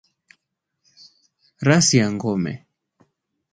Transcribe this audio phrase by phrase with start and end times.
[1.65, 2.53] Rasi ya Ngome